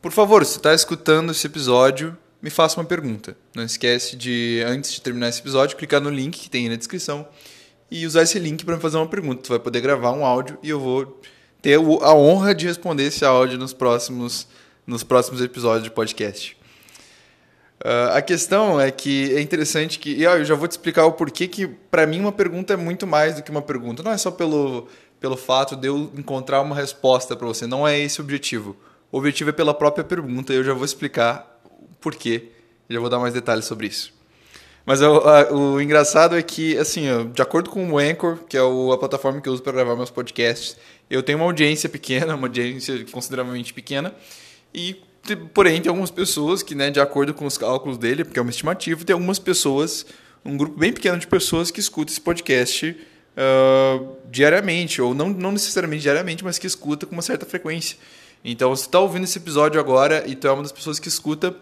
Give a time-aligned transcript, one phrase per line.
[0.00, 3.36] Por favor, se está escutando esse episódio, me faça uma pergunta.
[3.54, 6.76] Não esquece de, antes de terminar esse episódio, clicar no link que tem aí na
[6.76, 7.26] descrição
[7.90, 9.42] e usar esse link para me fazer uma pergunta.
[9.42, 11.20] Tu vai poder gravar um áudio e eu vou
[11.60, 14.46] ter a honra de responder esse áudio nos próximos,
[14.86, 16.56] nos próximos episódios de podcast.
[17.84, 20.10] Uh, a questão é que é interessante que.
[20.10, 22.76] E ó, eu já vou te explicar o porquê que, para mim, uma pergunta é
[22.76, 24.02] muito mais do que uma pergunta.
[24.02, 24.88] Não é só pelo,
[25.20, 27.66] pelo fato de eu encontrar uma resposta para você.
[27.66, 28.76] Não é esse o objetivo.
[29.10, 32.50] O objetivo é pela própria pergunta eu já vou explicar o porquê.
[32.88, 34.12] Já vou dar mais detalhes sobre isso.
[34.88, 37.02] Mas o, a, o engraçado é que, assim,
[37.34, 39.94] de acordo com o Anchor, que é o, a plataforma que eu uso para gravar
[39.94, 40.78] meus podcasts,
[41.10, 44.14] eu tenho uma audiência pequena, uma audiência consideravelmente pequena,
[44.72, 44.96] e
[45.52, 48.50] porém tem algumas pessoas que, né, de acordo com os cálculos dele, porque é uma
[48.50, 50.06] estimativa, tem algumas pessoas,
[50.42, 52.96] um grupo bem pequeno de pessoas que escuta esse podcast
[53.36, 57.98] uh, diariamente, ou não, não necessariamente diariamente, mas que escuta com uma certa frequência.
[58.44, 61.54] Então, se está ouvindo esse episódio agora e tu é uma das pessoas que escuta,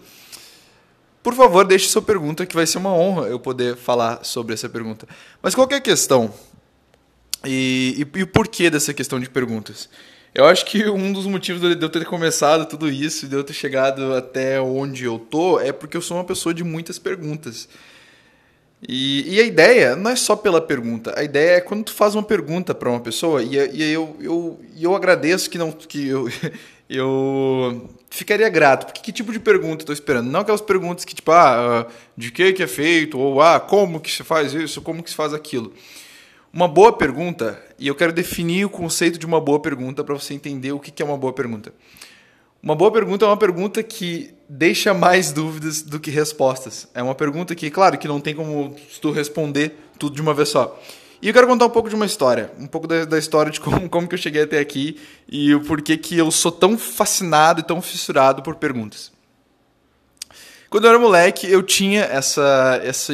[1.23, 4.69] por favor, deixe sua pergunta, que vai ser uma honra eu poder falar sobre essa
[4.69, 5.09] pergunta.
[5.43, 6.33] Mas qual é a questão?
[7.45, 9.89] E, e, e o porquê dessa questão de perguntas?
[10.35, 13.55] Eu acho que um dos motivos de eu ter começado tudo isso, de eu ter
[13.55, 17.69] chegado até onde eu tô, é porque eu sou uma pessoa de muitas perguntas.
[18.83, 22.15] E, e a ideia não é só pela pergunta, a ideia é quando tu faz
[22.15, 26.29] uma pergunta para uma pessoa, e, e eu, eu, eu agradeço que não que eu,
[26.89, 30.31] eu ficaria grato, porque que tipo de pergunta eu tô esperando?
[30.31, 34.11] Não aquelas perguntas que tipo, ah, de que que é feito, ou ah, como que
[34.11, 35.73] se faz isso, como que se faz aquilo.
[36.53, 40.35] Uma boa pergunta, e eu quero definir o conceito de uma boa pergunta para você
[40.35, 41.73] entender o que é uma boa pergunta.
[42.67, 46.89] Uma boa pergunta é uma pergunta que deixa mais dúvidas do que respostas.
[46.93, 50.49] É uma pergunta que, claro, que não tem como tu responder tudo de uma vez
[50.49, 50.77] só.
[51.23, 53.61] E eu quero contar um pouco de uma história, um pouco da, da história de
[53.61, 57.61] como, como que eu cheguei até aqui e o porquê que eu sou tão fascinado
[57.61, 59.13] e tão fissurado por perguntas.
[60.69, 63.13] Quando eu era moleque, eu tinha essa, essa,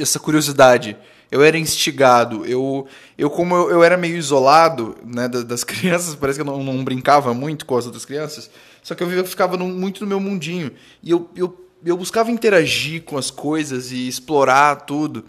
[0.00, 0.96] essa curiosidade
[1.30, 2.44] eu era instigado.
[2.44, 2.86] Eu,
[3.16, 6.82] eu como eu, eu era meio isolado né, das crianças, parece que eu não, não,
[6.82, 8.50] brincava muito com as outras crianças,
[8.82, 10.72] só que eu ficava no, muito no meu mundinho.
[11.02, 15.24] E eu, eu, eu buscava interagir com as coisas e explorar tudo.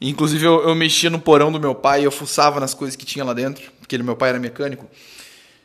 [0.00, 3.06] Inclusive, eu, eu mexia no porão do meu pai e eu fuçava nas coisas que
[3.06, 4.86] tinha lá dentro, porque ele, meu pai era mecânico.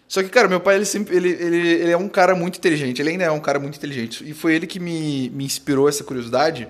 [0.08, 1.16] Só que, cara, meu pai, ele sempre.
[1.16, 3.02] Ele, ele, ele é um cara muito inteligente.
[3.02, 4.24] Ele ainda é um cara muito inteligente.
[4.28, 6.68] E foi ele que me, me inspirou essa curiosidade.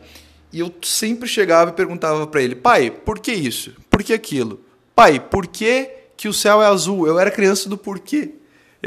[0.51, 3.73] E eu sempre chegava e perguntava para ele: pai, por que isso?
[3.89, 4.61] Por que aquilo?
[4.95, 7.05] Pai, por que, que o céu é azul?
[7.05, 8.33] Eu era criança do porquê.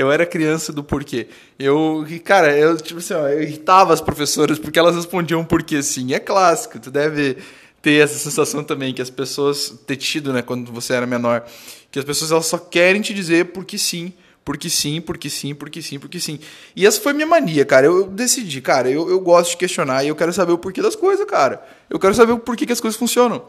[0.00, 1.28] Eu era criança do porquê.
[1.58, 6.14] Eu, cara, eu, tipo assim, ó, eu irritava as professoras porque elas respondiam porque sim.
[6.14, 7.36] É clássico, tu deve
[7.82, 11.44] ter essa sensação também que as pessoas, ter tido, né, quando você era menor,
[11.90, 14.12] que as pessoas elas só querem te dizer porque sim
[14.42, 16.40] porque sim, porque sim, porque sim, porque sim.
[16.74, 17.86] E essa foi minha mania, cara.
[17.86, 20.80] Eu, eu decidi, cara, eu, eu gosto de questionar e eu quero saber o porquê
[20.80, 21.62] das coisas, cara.
[21.90, 23.44] Eu quero saber o porquê que as coisas funcionam.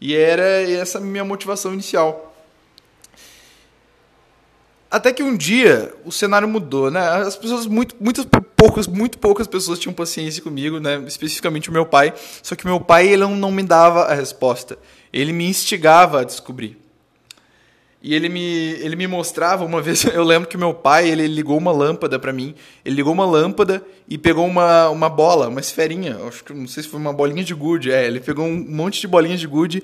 [0.00, 2.31] E era essa minha motivação inicial.
[4.92, 7.00] Até que um dia o cenário mudou, né?
[7.00, 11.02] As pessoas, muito, muitas poucas, muito poucas pessoas tinham paciência comigo, né?
[11.06, 12.12] Especificamente o meu pai.
[12.42, 14.76] Só que meu pai ele não, não me dava a resposta.
[15.10, 16.76] Ele me instigava a descobrir.
[18.02, 21.56] E ele me, ele me mostrava uma vez, eu lembro que meu pai, ele ligou
[21.56, 22.54] uma lâmpada para mim.
[22.84, 26.82] Ele ligou uma lâmpada e pegou uma, uma bola, uma esferinha, acho que não sei
[26.82, 29.82] se foi uma bolinha de gude, é, ele pegou um monte de bolinhas de gude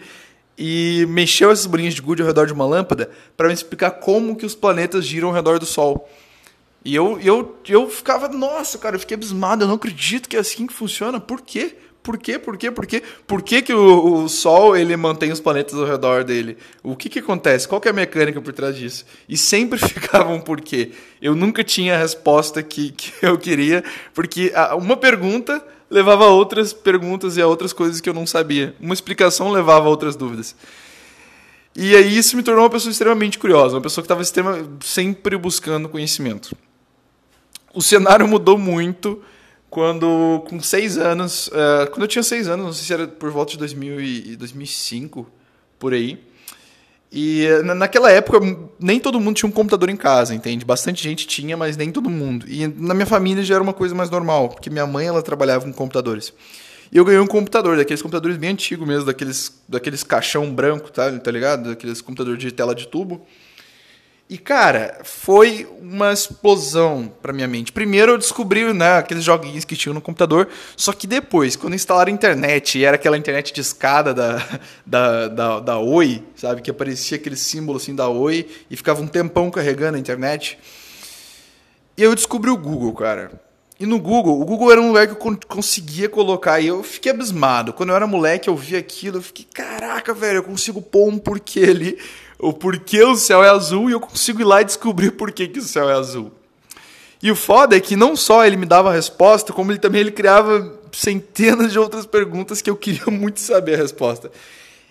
[0.59, 4.35] e mexeu essas bolinhas de gude ao redor de uma lâmpada para me explicar como
[4.35, 6.11] que os planetas giram ao redor do sol.
[6.85, 10.41] E eu, eu, eu ficava, nossa, cara, eu fiquei abismado, eu não acredito que é
[10.41, 11.21] assim que funciona.
[11.21, 11.77] Por quê?
[12.03, 12.39] Por quê?
[12.39, 12.71] Por quê?
[12.71, 13.03] Por quê?
[13.27, 16.57] Por que, que o, o, Sol ele mantém os planetas ao redor dele?
[16.83, 17.69] O que, que acontece?
[17.69, 19.05] Qual que é a mecânica por trás disso?
[19.29, 20.93] E sempre ficava um porquê.
[21.21, 26.73] Eu nunca tinha a resposta que, que eu queria, porque uma pergunta levava a outras
[26.73, 28.75] perguntas e a outras coisas que eu não sabia.
[28.81, 30.55] Uma explicação levava a outras dúvidas.
[31.77, 34.25] E aí isso me tornou uma pessoa extremamente curiosa, uma pessoa que estava
[34.81, 36.57] sempre buscando conhecimento.
[37.73, 39.23] O cenário mudou muito
[39.71, 43.31] quando, com seis anos, uh, quando eu tinha seis anos, não sei se era por
[43.31, 45.31] volta de 2000 e 2005,
[45.79, 46.19] por aí.
[47.11, 48.39] E uh, naquela época,
[48.79, 50.65] nem todo mundo tinha um computador em casa, entende?
[50.65, 52.47] Bastante gente tinha, mas nem todo mundo.
[52.49, 55.65] E na minha família já era uma coisa mais normal, porque minha mãe ela trabalhava
[55.65, 56.33] com computadores.
[56.93, 61.11] E eu ganhei um computador, daqueles computadores bem antigos mesmo, daqueles, daqueles caixão branco, tá,
[61.19, 61.71] tá ligado?
[61.71, 63.27] Daqueles computadores de tela de tubo.
[64.31, 67.73] E, cara, foi uma explosão pra minha mente.
[67.73, 72.13] Primeiro eu descobri, né, aqueles joguinhos que tinham no computador, só que depois, quando instalaram
[72.13, 74.47] a internet, e era aquela internet de escada da,
[74.85, 79.07] da, da, da Oi, sabe, que aparecia aquele símbolo assim da Oi, e ficava um
[79.07, 80.59] tempão carregando a internet,
[81.97, 83.49] E eu descobri o Google, cara.
[83.81, 87.13] E no Google, o Google era um lugar que eu conseguia colocar e eu fiquei
[87.13, 87.73] abismado.
[87.73, 91.17] Quando eu era moleque, eu vi aquilo, eu fiquei, caraca, velho, eu consigo pôr um
[91.17, 91.99] porquê ali,
[92.39, 95.49] o porquê o céu é azul e eu consigo ir lá e descobrir por que,
[95.49, 96.33] que o céu é azul.
[97.21, 100.01] E o foda é que não só ele me dava a resposta, como ele também
[100.01, 104.31] ele criava centenas de outras perguntas que eu queria muito saber a resposta.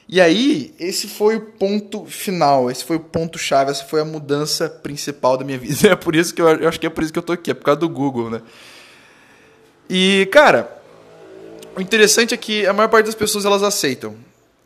[0.10, 4.06] E aí, esse foi o ponto final, esse foi o ponto chave, essa foi a
[4.06, 5.90] mudança principal da minha vida.
[5.90, 7.52] É por isso que eu, eu acho que é por isso que eu tô aqui,
[7.52, 8.42] é por causa do Google, né?
[9.90, 10.70] E, cara,
[11.76, 14.16] o interessante é que a maior parte das pessoas elas aceitam.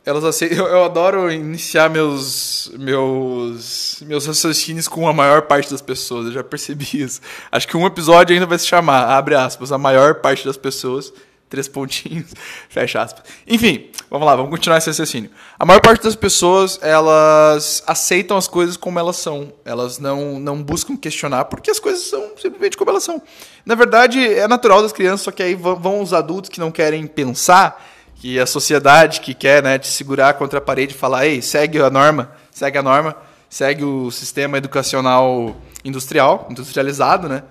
[0.05, 0.57] Elas aceitam.
[0.65, 6.25] Eu, eu, adoro iniciar meus, meus, meus raciocínios com a maior parte das pessoas.
[6.27, 7.21] Eu já percebi isso.
[7.51, 11.13] Acho que um episódio ainda vai se chamar, abre aspas, a maior parte das pessoas
[11.51, 12.33] três pontinhos,
[12.69, 13.25] fecha aspas.
[13.45, 15.29] Enfim, vamos lá, vamos continuar esse raciocínio.
[15.59, 19.53] A maior parte das pessoas, elas aceitam as coisas como elas são.
[19.65, 23.21] Elas não, não buscam questionar, porque as coisas são simplesmente como elas são.
[23.65, 27.05] Na verdade, é natural das crianças, só que aí vão os adultos que não querem
[27.05, 27.85] pensar,
[28.21, 31.81] que a sociedade que quer né, te segurar contra a parede e falar, ei, segue
[31.81, 33.17] a norma, segue a norma,
[33.49, 37.41] segue o sistema educacional industrial, industrializado, né?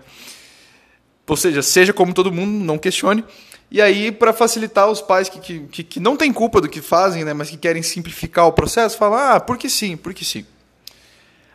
[1.26, 3.24] Ou seja, seja como todo mundo, não questione.
[3.68, 7.24] E aí, para facilitar os pais que, que, que não têm culpa do que fazem,
[7.24, 10.46] né, mas que querem simplificar o processo, falam, ah, porque sim, porque sim.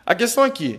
[0.04, 0.78] A questão aqui,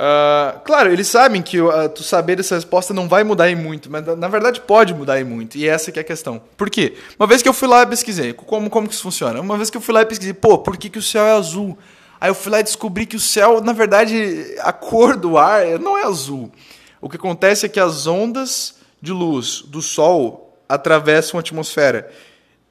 [0.00, 3.90] uh, claro, eles sabem que uh, tu saber dessa resposta não vai mudar em muito,
[3.90, 6.40] mas na verdade pode mudar em muito, e essa que é a questão.
[6.56, 6.96] Por quê?
[7.18, 9.40] Uma vez que eu fui lá e pesquisei, como, como que isso funciona?
[9.40, 11.32] Uma vez que eu fui lá e pesquisei, pô, por que, que o céu é
[11.32, 11.78] azul?
[12.20, 15.78] Aí eu fui lá e descobri que o céu, na verdade, a cor do ar
[15.78, 16.52] não é azul.
[17.00, 22.10] O que acontece é que as ondas de luz do Sol atravessam a atmosfera.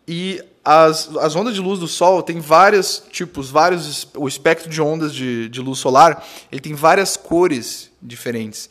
[0.07, 4.81] E as, as ondas de luz do Sol tem vários tipos, vários o espectro de
[4.81, 8.69] ondas de, de luz solar, ele tem várias cores diferentes.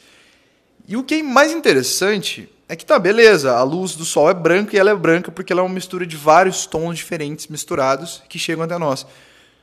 [0.87, 4.35] E o que é mais interessante é que tá, beleza, a luz do Sol é
[4.35, 8.23] branca e ela é branca porque ela é uma mistura de vários tons diferentes misturados
[8.29, 9.07] que chegam até nós.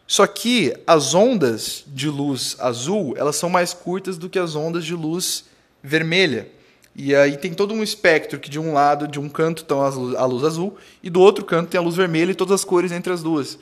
[0.07, 4.85] Só que as ondas de luz azul, elas são mais curtas do que as ondas
[4.85, 5.45] de luz
[5.81, 6.47] vermelha.
[6.95, 10.25] E aí tem todo um espectro que de um lado, de um canto, estão a
[10.25, 13.11] luz azul e do outro canto tem a luz vermelha e todas as cores entre
[13.11, 13.59] as duas.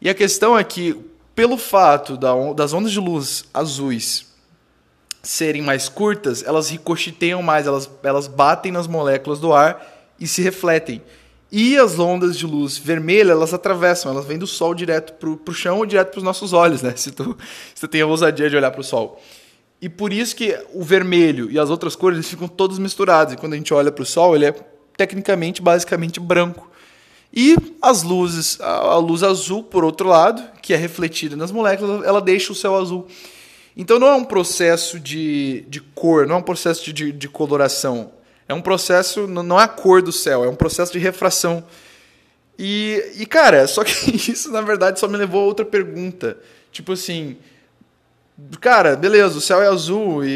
[0.00, 0.94] E a questão é que,
[1.34, 2.18] pelo fato
[2.54, 4.26] das ondas de luz azuis
[5.22, 10.42] serem mais curtas, elas ricocheteiam mais, elas, elas batem nas moléculas do ar e se
[10.42, 11.02] refletem.
[11.52, 15.54] E as ondas de luz vermelha, elas atravessam, elas vêm do sol direto para o
[15.54, 16.94] chão ou direto para os nossos olhos, né?
[16.96, 17.36] Se tu,
[17.74, 19.20] se tu tem a ousadia de olhar para o sol.
[19.80, 23.34] E por isso que o vermelho e as outras cores eles ficam todos misturados.
[23.34, 24.52] E quando a gente olha para o Sol, ele é
[24.96, 26.70] tecnicamente, basicamente branco.
[27.32, 32.20] E as luzes, a luz azul, por outro lado, que é refletida nas moléculas, ela
[32.20, 33.06] deixa o céu azul.
[33.76, 38.12] Então não é um processo de, de cor, não é um processo de, de, coloração.
[38.48, 41.64] É um processo, não é a cor do céu, é um processo de refração.
[42.58, 46.36] E, e cara, só que isso na verdade só me levou a outra pergunta.
[46.72, 47.36] Tipo assim,
[48.60, 50.28] Cara, beleza, o céu é azul e,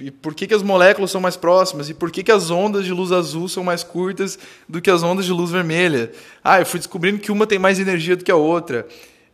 [0.00, 1.88] e, e, por que, que as moléculas são mais próximas?
[1.88, 4.38] E por que, que as ondas de luz azul são mais curtas
[4.68, 6.10] do que as ondas de luz vermelha?
[6.42, 8.86] Ah, eu fui descobrindo que uma tem mais energia do que a outra.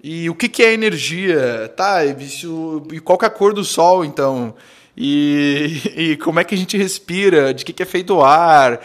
[0.02, 1.72] E o que, que é energia?
[1.76, 2.16] Tá, e,
[2.92, 4.54] e qual que é a cor do sol, então?
[4.96, 7.52] E, e como é que a gente respira?
[7.54, 8.80] De que, que é feito o ar?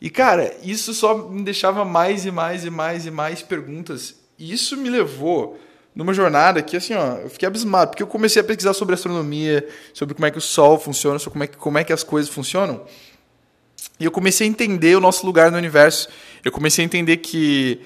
[0.00, 4.14] E, cara, isso só me deixava mais e mais e mais e mais perguntas.
[4.38, 5.58] E isso me levou
[5.96, 9.66] numa jornada que, assim, ó, eu fiquei abismado, porque eu comecei a pesquisar sobre astronomia,
[9.94, 12.02] sobre como é que o Sol funciona, sobre como é que, como é que as
[12.02, 12.84] coisas funcionam.
[13.98, 16.10] E eu comecei a entender o nosso lugar no universo.
[16.44, 17.80] Eu comecei a entender que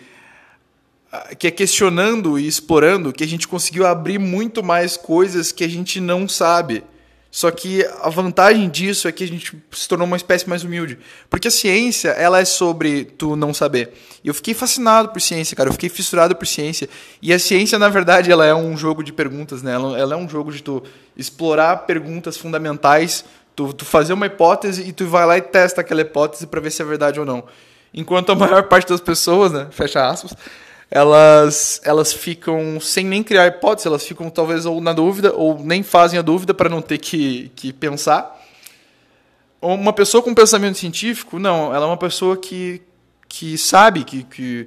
[1.37, 5.69] que é questionando e explorando que a gente conseguiu abrir muito mais coisas que a
[5.69, 6.85] gente não sabe.
[7.31, 10.99] Só que a vantagem disso é que a gente se tornou uma espécie mais humilde.
[11.29, 13.93] Porque a ciência, ela é sobre tu não saber.
[14.25, 15.69] E eu fiquei fascinado por ciência, cara.
[15.69, 16.89] Eu fiquei fissurado por ciência.
[17.23, 19.75] E a ciência, na verdade, ela é um jogo de perguntas, né?
[19.75, 20.83] Ela, ela é um jogo de tu
[21.17, 26.01] explorar perguntas fundamentais, tu, tu fazer uma hipótese e tu vai lá e testa aquela
[26.01, 27.45] hipótese para ver se é verdade ou não.
[27.95, 29.69] Enquanto a maior parte das pessoas, né?
[29.71, 30.35] Fecha aspas
[30.91, 35.83] elas, elas ficam sem nem criar hipótese, elas ficam talvez ou na dúvida, ou nem
[35.85, 38.39] fazem a dúvida para não ter que, que pensar.
[39.63, 42.83] Uma pessoa com pensamento científico, não, ela é uma pessoa que,
[43.29, 44.67] que sabe que, que,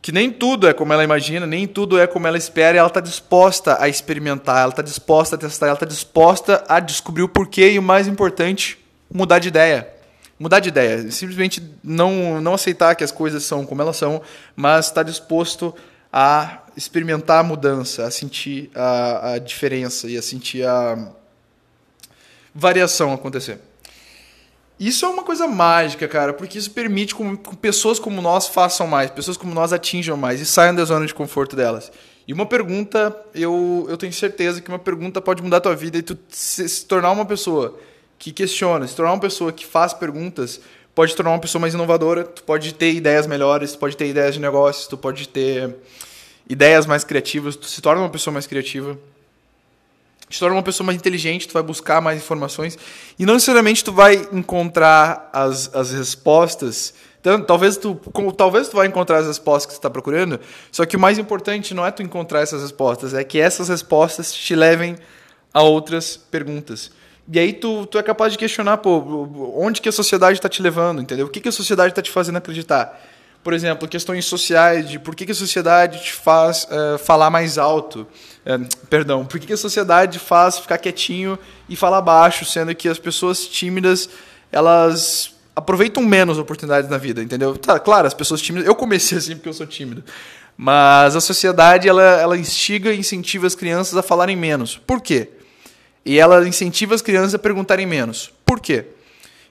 [0.00, 2.86] que nem tudo é como ela imagina, nem tudo é como ela espera, e ela
[2.86, 7.28] está disposta a experimentar, ela está disposta a testar, ela está disposta a descobrir o
[7.28, 8.78] porquê e, o mais importante,
[9.12, 9.99] mudar de ideia
[10.40, 14.22] mudar de ideia, simplesmente não, não aceitar que as coisas são como elas são,
[14.56, 15.74] mas estar tá disposto
[16.10, 21.12] a experimentar a mudança, a sentir a, a diferença e a sentir a
[22.54, 23.60] variação acontecer.
[24.78, 29.10] Isso é uma coisa mágica, cara, porque isso permite que pessoas como nós façam mais,
[29.10, 31.92] pessoas como nós atinjam mais e saiam da zona de conforto delas.
[32.26, 35.98] E uma pergunta, eu, eu tenho certeza que uma pergunta pode mudar a tua vida
[35.98, 37.78] e tu se, se tornar uma pessoa
[38.20, 40.60] que questiona, se tornar uma pessoa que faz perguntas,
[40.94, 44.34] pode tornar uma pessoa mais inovadora, tu pode ter ideias melhores, tu pode ter ideias
[44.34, 45.74] de negócios, tu pode ter
[46.46, 48.98] ideias mais criativas, tu se torna uma pessoa mais criativa.
[50.28, 52.78] Te torna uma pessoa mais inteligente, tu vai buscar mais informações.
[53.18, 56.92] E não necessariamente tu vai encontrar as, as respostas.
[57.22, 57.94] Então, talvez tu,
[58.36, 60.38] talvez tu vai encontrar as respostas que você está procurando,
[60.70, 64.32] só que o mais importante não é tu encontrar essas respostas, é que essas respostas
[64.32, 64.96] te levem
[65.54, 66.99] a outras perguntas.
[67.32, 68.98] E aí tu, tu é capaz de questionar, pô,
[69.56, 71.26] onde que a sociedade está te levando, entendeu?
[71.26, 73.00] O que, que a sociedade está te fazendo acreditar?
[73.42, 77.56] Por exemplo, questões sociais de por que, que a sociedade te faz uh, falar mais
[77.56, 78.06] alto.
[78.44, 82.88] Uh, perdão, por que, que a sociedade faz ficar quietinho e falar baixo, sendo que
[82.88, 84.10] as pessoas tímidas,
[84.52, 87.56] elas aproveitam menos oportunidades na vida, entendeu?
[87.56, 88.68] Tá, claro, as pessoas tímidas.
[88.68, 90.04] Eu comecei assim porque eu sou tímido.
[90.54, 94.76] Mas a sociedade ela, ela instiga e incentiva as crianças a falarem menos.
[94.76, 95.30] Por quê?
[96.04, 98.32] E ela incentiva as crianças a perguntarem menos.
[98.44, 98.86] Por quê?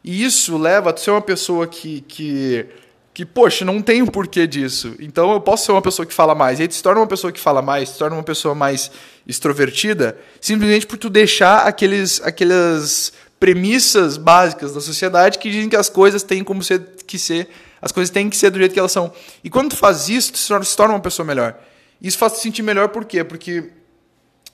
[0.03, 2.65] E isso leva a ser uma pessoa que, que,
[3.13, 4.95] que, poxa, não tem um porquê disso.
[4.99, 6.59] Então eu posso ser uma pessoa que fala mais.
[6.59, 8.89] E aí se torna uma pessoa que fala mais, se torna uma pessoa mais
[9.27, 15.89] extrovertida, simplesmente por tu deixar aqueles, aquelas premissas básicas da sociedade que dizem que as
[15.89, 17.47] coisas têm como ser, que ser,
[17.81, 19.11] as coisas têm que ser do jeito que elas são.
[19.43, 21.55] E quando tu faz isso, tu se torna uma pessoa melhor.
[22.01, 23.23] Isso faz te sentir melhor por quê?
[23.23, 23.69] Porque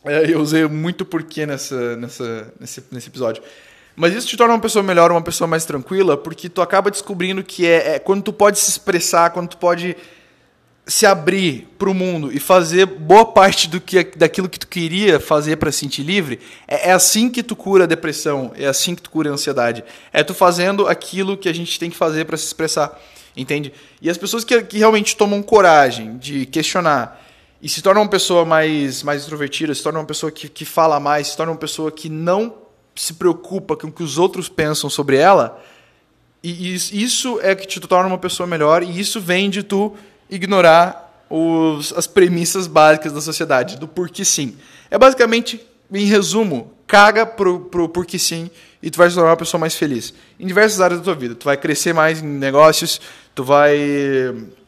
[0.05, 3.43] é, eu usei muito porquê nessa, nessa, nesse, nesse episódio.
[3.95, 7.43] Mas isso te torna uma pessoa melhor, uma pessoa mais tranquila, porque tu acaba descobrindo
[7.43, 9.95] que é, é quando tu pode se expressar, quando tu pode
[10.85, 15.19] se abrir para o mundo e fazer boa parte do que daquilo que tu queria
[15.19, 18.93] fazer para se sentir livre, é, é, assim que tu cura a depressão, é assim
[18.93, 19.83] que tu cura a ansiedade.
[20.13, 23.01] É tu fazendo aquilo que a gente tem que fazer para se expressar,
[23.35, 23.73] entende?
[24.01, 27.24] E as pessoas que, que realmente tomam coragem de questionar
[27.61, 30.99] e se tornam uma pessoa mais, mais extrovertida, se tornam uma pessoa que, que fala
[30.99, 32.53] mais, se tornam uma pessoa que não
[32.95, 35.61] se preocupa com o que os outros pensam sobre ela,
[36.43, 39.95] e isso é que te torna uma pessoa melhor, e isso vem de tu
[40.29, 44.55] ignorar os, as premissas básicas da sociedade, do porquê sim.
[44.91, 48.49] É basicamente, em resumo, caga pro, pro porquê sim
[48.81, 50.13] e tu vai se tornar uma pessoa mais feliz.
[50.39, 51.33] Em diversas áreas da tua vida.
[51.33, 53.01] Tu vai crescer mais em negócios,
[53.33, 53.75] tu vai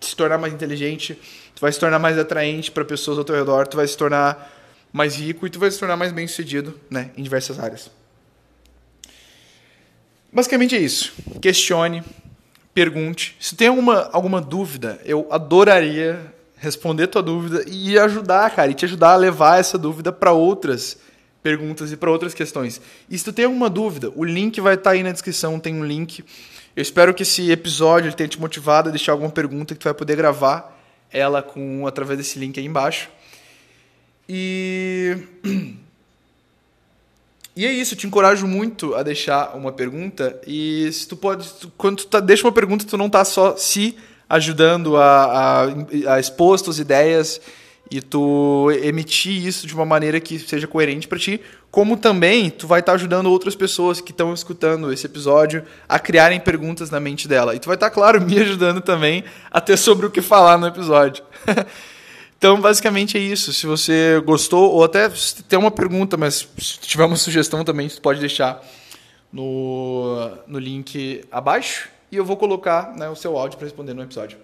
[0.02, 1.18] se tornar mais inteligente,
[1.58, 4.54] tu vai se tornar mais atraente para pessoas ao teu redor, tu vai se tornar
[4.94, 7.90] mais rico e tu vai se tornar mais bem sucedido né, em diversas áreas.
[10.32, 11.12] Basicamente é isso.
[11.42, 12.04] Questione,
[12.76, 13.36] pergunte.
[13.40, 18.86] Se tem alguma, alguma dúvida, eu adoraria responder tua dúvida e ajudar, cara, e te
[18.86, 21.00] ajudar a levar essa dúvida para outras
[21.42, 22.80] perguntas e para outras questões.
[23.10, 25.74] E se tu tem alguma dúvida, o link vai estar tá aí na descrição, tem
[25.74, 26.24] um link.
[26.76, 29.94] Eu espero que esse episódio tenha te motivado a deixar alguma pergunta que tu vai
[29.96, 30.77] poder gravar
[31.12, 33.10] ela com através desse link aí embaixo.
[34.28, 35.18] E
[37.58, 40.40] E é isso, eu te encorajo muito a deixar uma pergunta.
[40.46, 41.50] E se tu pode.
[41.76, 43.98] Quando tu tá, deixa uma pergunta, tu não tá só se
[44.30, 47.42] ajudando a, a, a expor tuas ideias
[47.90, 51.42] e tu emitir isso de uma maneira que seja coerente para ti,
[51.72, 56.00] como também tu vai estar tá ajudando outras pessoas que estão escutando esse episódio a
[56.00, 57.56] criarem perguntas na mente dela.
[57.56, 60.58] E tu vai estar, tá, claro, me ajudando também a ter sobre o que falar
[60.58, 61.24] no episódio.
[62.38, 63.52] Então, basicamente é isso.
[63.52, 67.90] Se você gostou, ou até se tem uma pergunta, mas se tiver uma sugestão também,
[67.90, 68.64] você pode deixar
[69.34, 74.04] no, no link abaixo e eu vou colocar né, o seu áudio para responder no
[74.04, 74.38] episódio.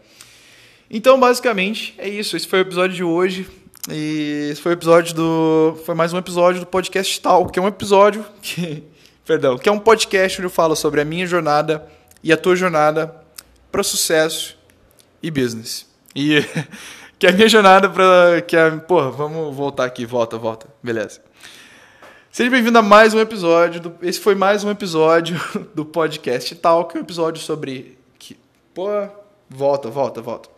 [0.95, 2.38] Então, basicamente, é isso.
[2.38, 3.50] Esse foi o episódio de hoje.
[3.89, 5.75] E esse foi o episódio do.
[5.88, 8.83] Foi mais um episódio do podcast Tal, que é um episódio que.
[9.25, 11.88] Perdão, que é um podcast onde eu falo sobre a minha jornada
[12.21, 13.15] e a tua jornada
[13.71, 14.55] para sucesso
[15.21, 15.89] e business.
[16.15, 16.45] E
[17.17, 20.67] que é a minha jornada para que a, porra, vamos voltar aqui, volta, volta.
[20.83, 21.21] Beleza.
[22.31, 25.41] Seja bem-vindo a mais um episódio do, esse foi mais um episódio
[25.73, 28.38] do podcast Tal, que é um episódio sobre que,
[28.75, 28.88] pô,
[29.50, 30.53] volta, volta, volta.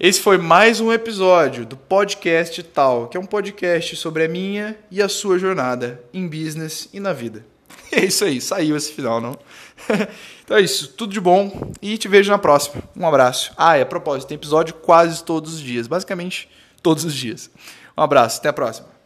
[0.00, 4.78] Esse foi mais um episódio do podcast Tal, que é um podcast sobre a minha
[4.92, 7.44] e a sua jornada em business e na vida.
[7.90, 9.36] É isso aí, saiu esse final, não?
[10.44, 12.82] então é isso, tudo de bom e te vejo na próxima.
[12.94, 13.50] Um abraço.
[13.56, 16.48] Ah, e a propósito, tem episódio quase todos os dias, basicamente
[16.82, 17.50] todos os dias.
[17.96, 18.97] Um abraço, até a próxima.